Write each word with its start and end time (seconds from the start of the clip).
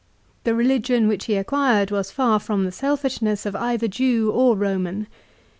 The 0.45 0.55
religion 0.55 1.07
which 1.07 1.25
he 1.25 1.37
required 1.37 1.91
was 1.91 2.09
far 2.09 2.39
from 2.39 2.65
the 2.65 2.71
selfishness 2.71 3.45
of 3.45 3.55
either 3.55 3.87
Jew 3.87 4.31
or 4.31 4.55
Roman. 4.57 5.05